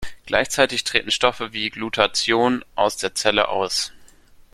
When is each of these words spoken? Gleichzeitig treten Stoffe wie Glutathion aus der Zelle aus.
Gleichzeitig 0.25 0.83
treten 0.83 1.11
Stoffe 1.11 1.53
wie 1.53 1.69
Glutathion 1.69 2.65
aus 2.73 2.97
der 2.97 3.13
Zelle 3.13 3.49
aus. 3.49 3.91